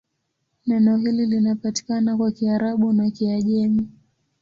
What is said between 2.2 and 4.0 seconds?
Kiarabu na Kiajemi.